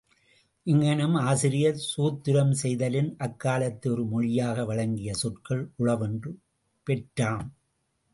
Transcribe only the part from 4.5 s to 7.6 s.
வழங்கிய சொற்கள் உளவென்று பெற்றாம்.